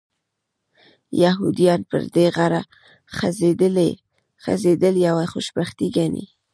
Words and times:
یهودان 1.21 1.81
پر 1.89 2.03
دې 2.15 2.25
غره 2.35 2.61
ښخېدل 4.43 4.95
یوه 5.07 5.25
خوشبختي 5.31 5.87
ګڼي. 5.97 6.25